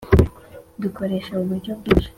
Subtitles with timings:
[0.81, 2.09] bukoresha uburyo bwinshi